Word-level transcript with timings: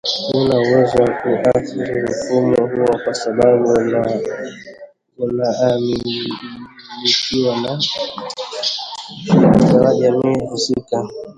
Hana 0.29 0.55
uwezo 0.65 0.95
wa 1.03 1.11
kuathiri 1.19 1.99
mfumo 2.03 2.59
huo 2.67 2.95
kwa 3.03 3.13
sababu 3.13 3.69
unamilikiwa 5.17 7.55
na 7.61 7.71
ushirika 7.73 9.77
wa 9.77 9.95
jamii 9.95 10.39
husika 10.49 11.07